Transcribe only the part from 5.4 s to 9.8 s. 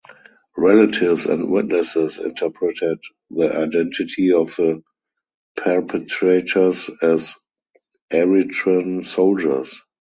perpetrators as Eritrean soldiers.